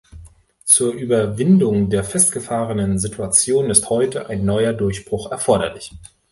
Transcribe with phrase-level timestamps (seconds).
[0.63, 5.91] Zur Überwindung der festgefahrenen Situation ist heute ein neuer Durchbruch erforderlich.